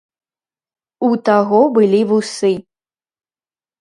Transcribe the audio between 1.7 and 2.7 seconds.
былі вусы.